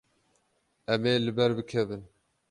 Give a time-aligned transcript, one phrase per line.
[0.93, 2.03] Em ê li ber bikevin.